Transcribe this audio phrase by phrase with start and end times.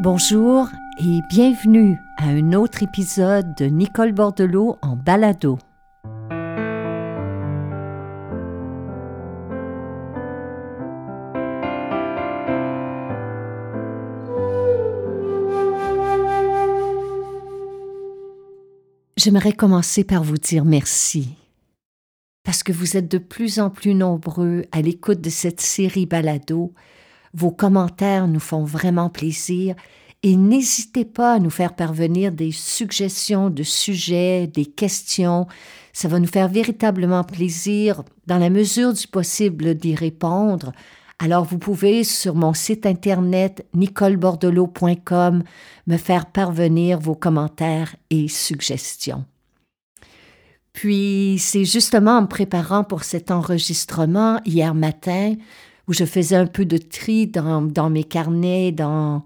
[0.00, 5.56] Bonjour et bienvenue à un autre épisode de Nicole Bordelot en balado.
[19.16, 21.36] J'aimerais commencer par vous dire merci,
[22.42, 26.74] parce que vous êtes de plus en plus nombreux à l'écoute de cette série balado
[27.34, 29.74] vos commentaires nous font vraiment plaisir
[30.22, 35.46] et n'hésitez pas à nous faire parvenir des suggestions de sujets, des questions.
[35.92, 40.72] Ça va nous faire véritablement plaisir, dans la mesure du possible, d'y répondre.
[41.18, 45.42] Alors vous pouvez, sur mon site internet nicolebordelot.com,
[45.86, 49.24] me faire parvenir vos commentaires et suggestions.
[50.72, 55.34] Puis, c'est justement en me préparant pour cet enregistrement hier matin
[55.88, 59.24] où je faisais un peu de tri dans, dans mes carnets, dans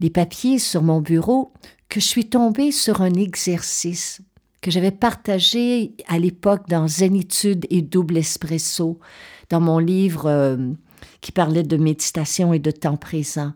[0.00, 1.52] les papiers sur mon bureau,
[1.88, 4.20] que je suis tombée sur un exercice
[4.60, 8.98] que j'avais partagé à l'époque dans Zénitude et Double Espresso,
[9.50, 10.56] dans mon livre euh,
[11.20, 13.52] qui parlait de méditation et de temps présent.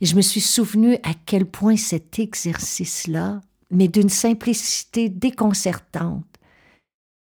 [0.00, 3.40] Et je me suis souvenu à quel point cet exercice-là,
[3.70, 6.26] mais d'une simplicité déconcertante,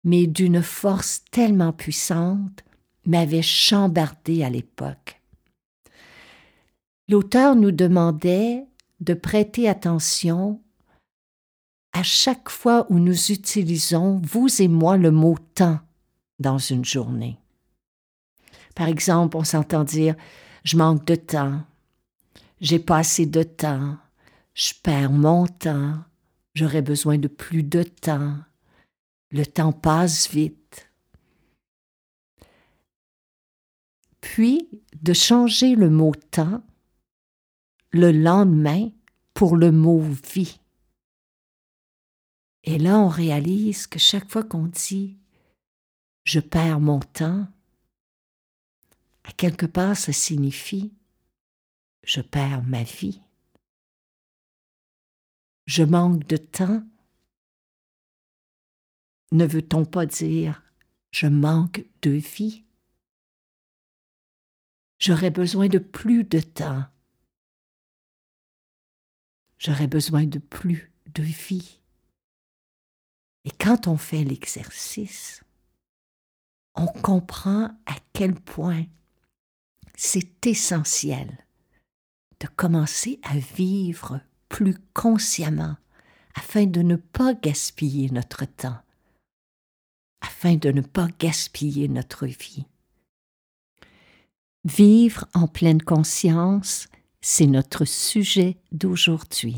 [0.04, 2.64] mais d'une force tellement puissante,
[3.08, 5.20] m'avait chambardé à l'époque.
[7.10, 8.66] L'auteur nous demandait
[9.00, 10.62] de prêter attention
[11.94, 15.80] à chaque fois où nous utilisons, vous et moi, le mot temps
[16.40, 17.40] dans une journée.
[18.76, 20.16] Par exemple, on s'entend dire
[20.64, 21.62] je manque de temps,
[22.60, 23.98] j'ai pas assez de temps,
[24.54, 25.96] je perds mon temps,
[26.54, 28.36] j'aurais besoin de plus de temps,
[29.32, 30.87] le temps passe vite.
[34.38, 34.70] Puis
[35.02, 36.64] de changer le mot temps
[37.90, 38.92] le lendemain
[39.34, 40.60] pour le mot vie.
[42.64, 45.18] Et là, on réalise que chaque fois qu'on dit
[46.24, 47.48] je perds mon temps,
[49.24, 50.94] à quelque part, ça signifie
[52.04, 53.24] je perds ma vie.
[55.66, 56.84] Je manque de temps.
[59.32, 60.62] Ne veut-on pas dire
[61.10, 62.67] je manque de vie?
[65.00, 66.86] J'aurais besoin de plus de temps.
[69.60, 71.80] J'aurais besoin de plus de vie.
[73.46, 75.44] Et quand on fait l'exercice,
[76.76, 78.86] on comprend à quel point
[79.96, 81.46] c'est essentiel
[82.40, 85.76] de commencer à vivre plus consciemment
[86.36, 88.80] afin de ne pas gaspiller notre temps,
[90.22, 92.66] afin de ne pas gaspiller notre vie.
[94.76, 96.90] Vivre en pleine conscience,
[97.22, 99.56] c'est notre sujet d'aujourd'hui.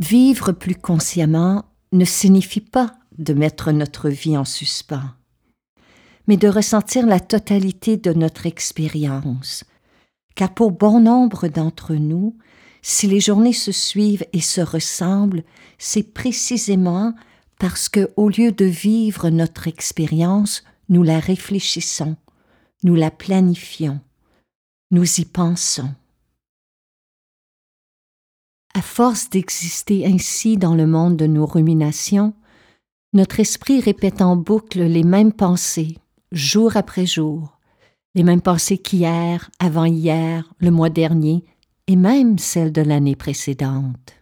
[0.00, 5.12] Vivre plus consciemment ne signifie pas de mettre notre vie en suspens,
[6.26, 9.64] mais de ressentir la totalité de notre expérience,
[10.34, 12.36] car pour bon nombre d'entre nous,
[12.82, 15.44] si les journées se suivent et se ressemblent,
[15.78, 17.14] c'est précisément
[17.58, 22.16] parce que, au lieu de vivre notre expérience, nous la réfléchissons,
[22.82, 24.00] nous la planifions,
[24.90, 25.94] nous y pensons.
[28.74, 32.34] À force d'exister ainsi dans le monde de nos ruminations,
[33.12, 35.96] notre esprit répète en boucle les mêmes pensées,
[36.32, 37.53] jour après jour,
[38.14, 41.44] les mêmes pensées qu'hier, avant-hier, le mois dernier,
[41.86, 44.14] et même celles de l'année précédente.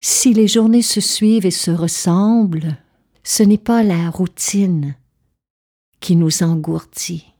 [0.00, 2.76] Si les journées se suivent et se ressemblent,
[3.24, 4.96] ce n'est pas la routine
[6.00, 7.32] qui nous engourdit,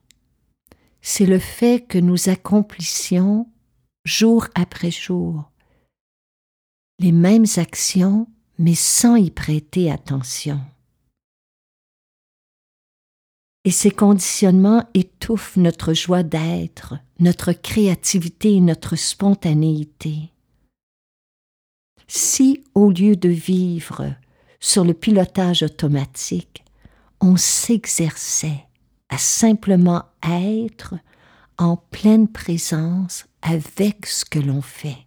[1.00, 3.48] c'est le fait que nous accomplissions
[4.04, 5.52] jour après jour
[6.98, 10.60] les mêmes actions mais sans y prêter attention
[13.64, 20.32] et ces conditionnements étouffent notre joie d'être, notre créativité et notre spontanéité.
[22.08, 24.14] Si, au lieu de vivre
[24.60, 26.64] sur le pilotage automatique,
[27.20, 28.66] on s'exerçait
[29.08, 30.94] à simplement être
[31.58, 35.06] en pleine présence avec ce que l'on fait.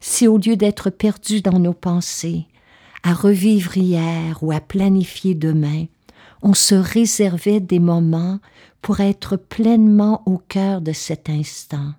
[0.00, 2.46] Si au lieu d'être perdu dans nos pensées,
[3.02, 5.86] à revivre hier ou à planifier demain,
[6.42, 8.40] on se réservait des moments
[8.82, 11.94] pour être pleinement au cœur de cet instant.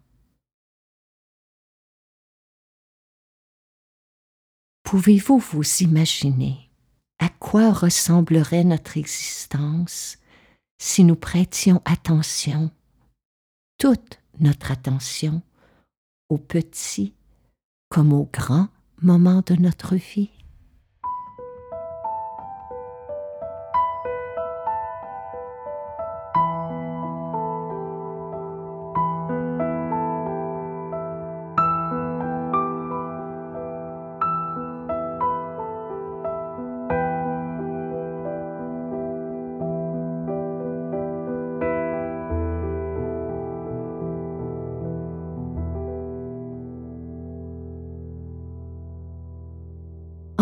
[4.84, 6.70] Pouvez-vous vous imaginer
[7.20, 10.18] à quoi ressemblerait notre existence
[10.82, 12.72] si nous prêtions attention,
[13.78, 15.42] toute notre attention,
[16.30, 17.14] aux petits
[17.90, 18.70] comme aux grands
[19.02, 20.39] moments de notre vie?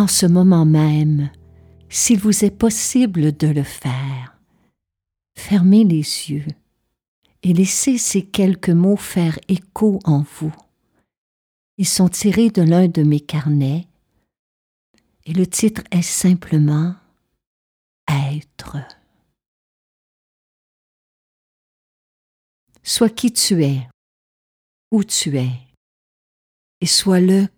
[0.08, 1.30] Ce moment même,
[1.90, 4.38] s'il vous est possible de le faire,
[5.38, 5.96] fermez les
[6.32, 6.46] yeux
[7.44, 10.54] et laissez ces quelques mots faire écho en vous.
[11.78, 13.88] Ils sont tirés de l'un de mes carnets
[15.26, 16.96] et le titre est simplement
[18.10, 18.78] Être.
[22.82, 23.86] Sois qui tu es,
[24.92, 25.52] où tu es,
[26.80, 27.50] et sois-le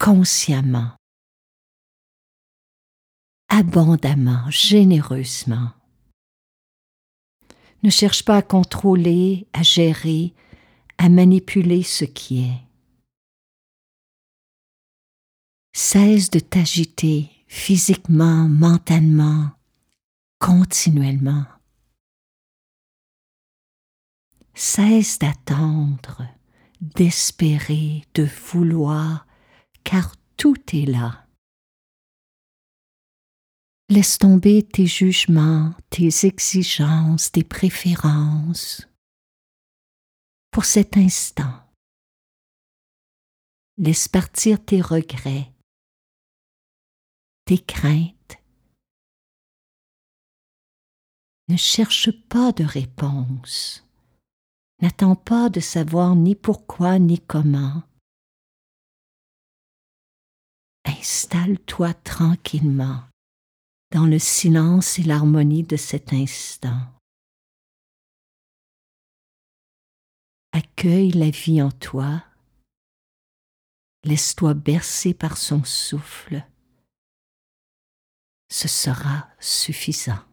[0.00, 0.92] consciemment
[3.52, 5.72] abondamment, généreusement.
[7.82, 10.32] Ne cherche pas à contrôler, à gérer,
[10.96, 12.62] à manipuler ce qui est.
[15.74, 19.50] Cesse de t'agiter physiquement, mentalement,
[20.38, 21.44] continuellement.
[24.54, 26.26] Cesse d'attendre,
[26.80, 29.26] d'espérer, de vouloir,
[29.84, 31.21] car tout est là.
[33.92, 38.88] Laisse tomber tes jugements, tes exigences, tes préférences.
[40.50, 41.60] Pour cet instant,
[43.76, 45.52] laisse partir tes regrets,
[47.44, 48.38] tes craintes.
[51.48, 53.86] Ne cherche pas de réponse.
[54.80, 57.82] N'attends pas de savoir ni pourquoi ni comment.
[60.86, 63.02] Installe-toi tranquillement
[63.92, 66.80] dans le silence et l'harmonie de cet instant.
[70.52, 72.24] Accueille la vie en toi,
[74.04, 76.42] laisse-toi bercer par son souffle,
[78.50, 80.24] ce sera suffisant.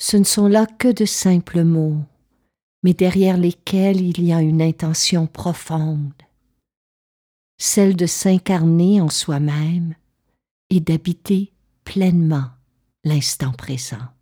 [0.00, 2.02] Ce ne sont là que de simples mots,
[2.82, 6.27] mais derrière lesquels il y a une intention profonde
[7.58, 9.94] celle de s'incarner en soi-même
[10.70, 11.52] et d'habiter
[11.84, 12.50] pleinement
[13.04, 14.17] l'instant présent.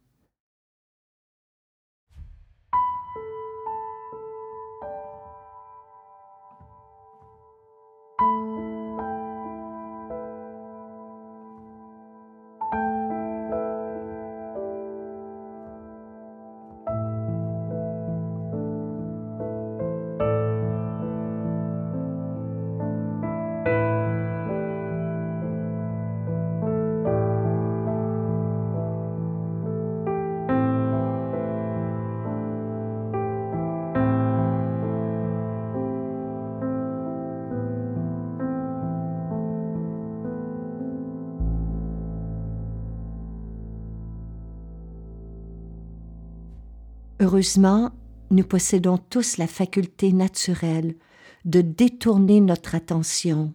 [47.20, 47.92] Heureusement,
[48.30, 50.96] nous possédons tous la faculté naturelle
[51.44, 53.54] de détourner notre attention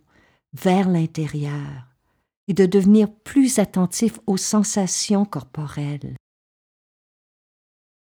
[0.54, 1.88] vers l'intérieur
[2.48, 6.16] et de devenir plus attentifs aux sensations corporelles.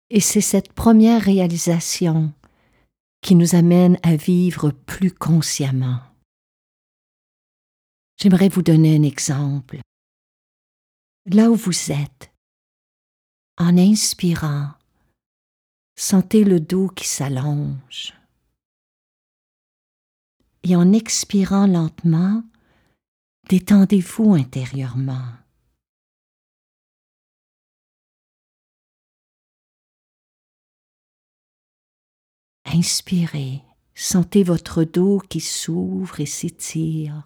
[0.10, 2.34] Et c'est cette première réalisation
[3.22, 6.00] qui nous amène à vivre plus consciemment.
[8.18, 9.80] J'aimerais vous donner un exemple.
[11.26, 12.32] Là où vous êtes,
[13.58, 14.72] en inspirant,
[16.04, 18.16] Sentez le dos qui s'allonge.
[20.64, 22.44] Et en expirant lentement,
[23.50, 25.32] détendez-vous intérieurement.
[32.66, 33.62] Inspirez,
[33.94, 37.24] sentez votre dos qui s'ouvre et s'étire.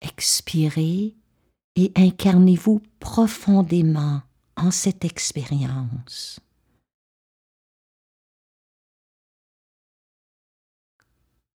[0.00, 1.14] Expirez
[1.76, 4.22] et incarnez-vous profondément
[4.56, 6.40] en cette expérience.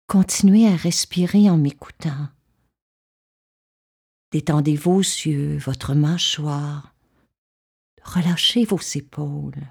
[0.08, 2.30] Continuez à respirer en m'écoutant.
[4.32, 6.96] Détendez vos yeux, votre mâchoire.
[8.04, 9.68] Relâchez vos épaules.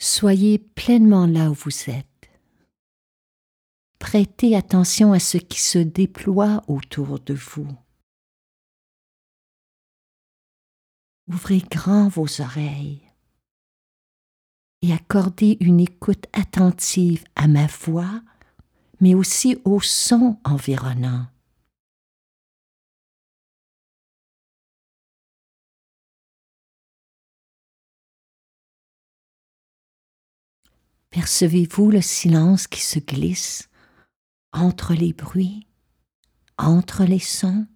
[0.00, 2.11] Soyez pleinement là où vous êtes.
[4.02, 7.68] Prêtez attention à ce qui se déploie autour de vous.
[11.28, 13.00] Ouvrez grand vos oreilles
[14.82, 18.22] et accordez une écoute attentive à ma voix,
[19.00, 21.28] mais aussi au son environnant.
[31.10, 33.68] Percevez-vous le silence qui se glisse?
[34.52, 35.66] Entre les bruits,
[36.58, 37.66] entre les sons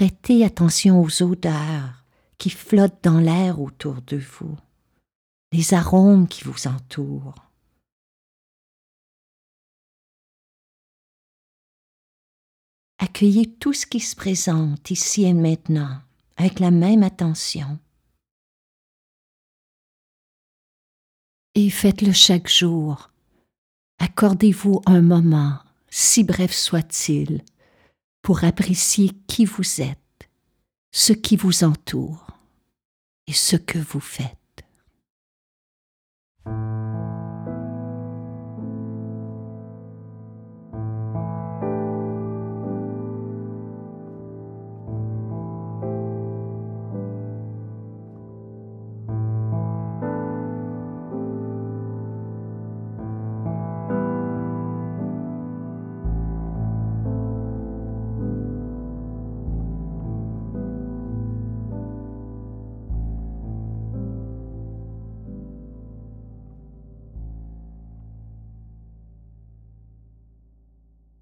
[0.00, 2.06] Prêtez attention aux odeurs
[2.38, 4.56] qui flottent dans l'air autour de vous,
[5.52, 7.34] les arômes qui vous entourent.
[12.98, 16.00] Accueillez tout ce qui se présente ici et maintenant
[16.38, 17.78] avec la même attention.
[21.54, 23.10] Et faites-le chaque jour.
[23.98, 25.58] Accordez-vous un moment,
[25.90, 27.42] si bref soit-il,
[28.22, 30.30] pour apprécier qui vous êtes,
[30.92, 32.26] ce qui vous entoure
[33.26, 34.39] et ce que vous faites.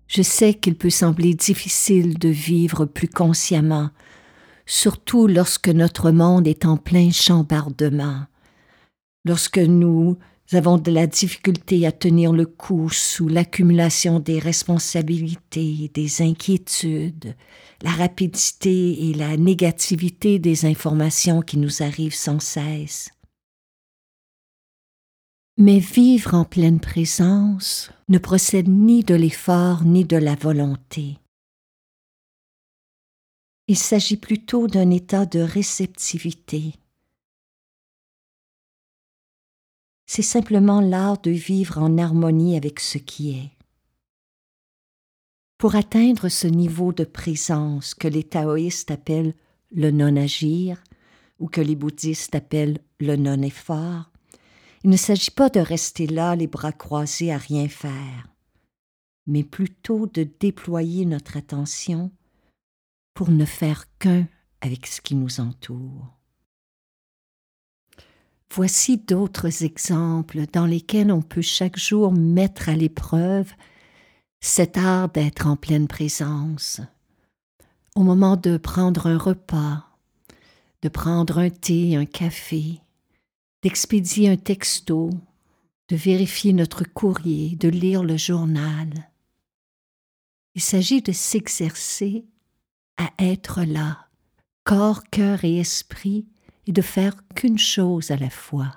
[0.08, 3.90] Je sais qu'il peut sembler difficile de vivre plus consciemment,
[4.64, 8.22] surtout lorsque notre monde est en plein chambardement,
[9.26, 10.16] lorsque nous
[10.52, 17.36] avons de la difficulté à tenir le coup sous l'accumulation des responsabilités, des inquiétudes,
[17.82, 23.10] la rapidité et la négativité des informations qui nous arrivent sans cesse.
[25.60, 31.18] Mais vivre en pleine présence ne procède ni de l'effort ni de la volonté.
[33.66, 36.74] Il s'agit plutôt d'un état de réceptivité.
[40.06, 43.50] C'est simplement l'art de vivre en harmonie avec ce qui est.
[45.58, 49.34] Pour atteindre ce niveau de présence que les taoïstes appellent
[49.72, 50.84] le non-agir
[51.40, 54.12] ou que les bouddhistes appellent le non-effort,
[54.84, 58.28] il ne s'agit pas de rester là les bras croisés à rien faire,
[59.26, 62.12] mais plutôt de déployer notre attention
[63.14, 64.28] pour ne faire qu'un
[64.60, 66.18] avec ce qui nous entoure.
[68.54, 73.52] Voici d'autres exemples dans lesquels on peut chaque jour mettre à l'épreuve
[74.40, 76.80] cet art d'être en pleine présence.
[77.94, 79.84] Au moment de prendre un repas,
[80.82, 82.80] de prendre un thé, un café,
[83.62, 85.10] d'expédier un texto,
[85.88, 89.10] de vérifier notre courrier, de lire le journal.
[90.54, 92.24] Il s'agit de s'exercer
[92.96, 94.08] à être là,
[94.64, 96.26] corps, cœur et esprit,
[96.66, 98.72] et de faire qu'une chose à la fois.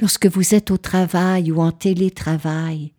[0.00, 2.92] Lorsque vous êtes au travail ou en télétravail,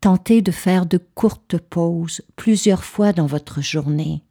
[0.00, 4.22] tentez de faire de courtes pauses plusieurs fois dans votre journée.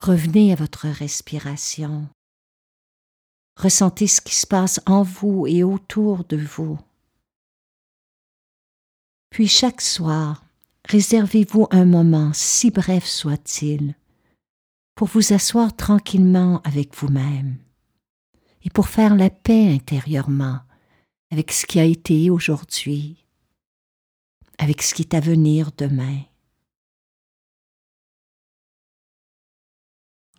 [0.00, 2.08] Revenez à votre respiration.
[3.56, 6.78] Ressentez ce qui se passe en vous et autour de vous.
[9.30, 10.44] Puis chaque soir,
[10.86, 13.94] réservez-vous un moment, si bref soit-il,
[14.94, 17.56] pour vous asseoir tranquillement avec vous-même
[18.62, 20.60] et pour faire la paix intérieurement
[21.30, 23.26] avec ce qui a été aujourd'hui,
[24.58, 26.20] avec ce qui est à venir demain.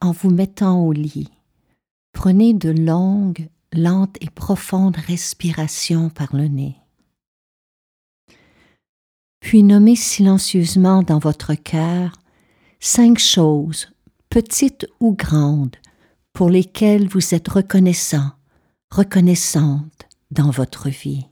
[0.02, 1.30] En vous mettant au lit,
[2.18, 6.76] Prenez de longues, lentes et profondes respirations par le nez.
[9.40, 12.14] Puis nommez silencieusement dans votre cœur
[12.80, 13.92] cinq choses,
[14.30, 15.76] petites ou grandes,
[16.34, 18.32] pour lesquelles vous êtes reconnaissant,
[18.90, 21.28] reconnaissante dans votre vie.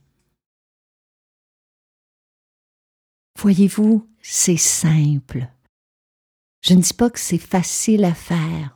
[3.40, 5.48] Voyez-vous, c'est simple.
[6.62, 8.75] Je ne dis pas que c'est facile à faire,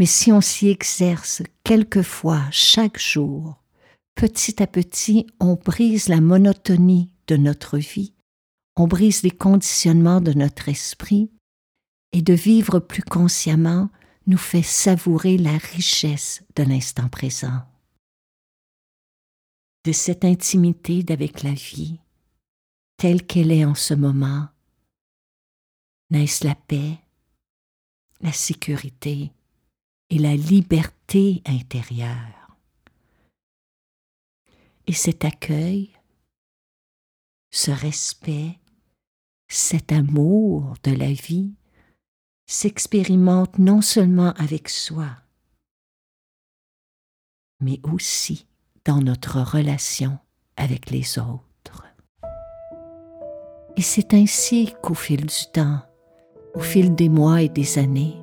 [0.00, 3.62] mais si on s'y exerce quelquefois chaque jour,
[4.14, 8.14] petit à petit, on brise la monotonie de notre vie,
[8.76, 11.30] on brise les conditionnements de notre esprit
[12.12, 13.90] et de vivre plus consciemment
[14.26, 17.60] nous fait savourer la richesse de l'instant présent,
[19.84, 22.00] de cette intimité d'avec la vie,
[22.96, 24.48] telle qu'elle est en ce moment.
[26.08, 26.96] N'est-ce la paix,
[28.22, 29.30] la sécurité
[30.10, 32.56] et la liberté intérieure?
[34.86, 35.90] Et cet accueil,
[37.50, 38.58] ce respect,
[39.48, 41.54] cet amour de la vie
[42.46, 45.08] s'expérimente non seulement avec soi,
[47.60, 48.46] mais aussi
[48.84, 50.18] dans notre relation
[50.56, 51.86] avec les autres.
[53.76, 55.80] Et c'est ainsi qu'au fil du temps,
[56.54, 58.16] au fil des mois et des années,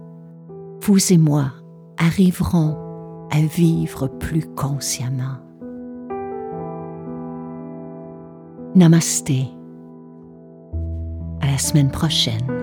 [0.82, 1.54] vous et moi
[1.98, 2.78] arriverons
[3.32, 5.38] à vivre plus consciemment.
[8.76, 9.48] Namasté.
[11.42, 12.57] À la semaine prochaine.